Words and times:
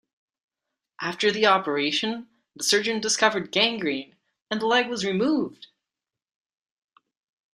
After 0.99 1.31
the 1.31 1.45
operation, 1.45 2.27
the 2.55 2.63
surgeon 2.63 2.99
discovered 3.01 3.51
gangrene; 3.51 4.15
and 4.49 4.59
the 4.59 4.65
leg 4.65 4.87
was 4.89 5.05
removed. 5.05 5.67